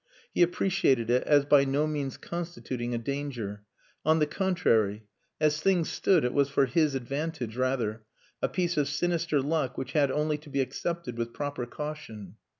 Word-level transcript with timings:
He 0.33 0.41
appreciated 0.41 1.11
it 1.11 1.21
as 1.27 1.45
by 1.45 1.63
no 1.63 1.85
means 1.85 2.17
constituting 2.17 2.95
a 2.95 2.97
danger. 2.97 3.61
On 4.03 4.17
the 4.17 4.25
contrary. 4.25 5.05
As 5.39 5.61
things 5.61 5.89
stood 5.91 6.23
it 6.25 6.33
was 6.33 6.49
for 6.49 6.65
his 6.65 6.95
advantage 6.95 7.55
rather, 7.55 8.01
a 8.41 8.49
piece 8.49 8.77
of 8.77 8.87
sinister 8.87 9.43
luck 9.43 9.77
which 9.77 9.91
had 9.91 10.09
only 10.09 10.39
to 10.39 10.49
be 10.49 10.59
accepted 10.59 11.19
with 11.19 11.33
proper 11.33 11.67
caution. 11.67 12.37